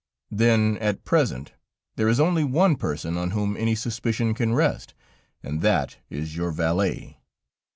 "Then 0.31 0.79
at 0.79 1.03
present, 1.05 1.53
there 1.95 2.07
is 2.09 2.19
only 2.19 2.43
one 2.43 2.75
person 2.75 3.17
on 3.17 3.29
whom 3.29 3.55
any 3.55 3.75
suspicion 3.75 4.33
can 4.33 4.51
rest 4.55 4.95
and 5.43 5.61
that 5.61 5.97
is 6.09 6.35
your 6.35 6.49
valet." 6.49 7.19